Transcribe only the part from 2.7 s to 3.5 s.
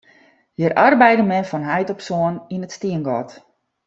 stiengat.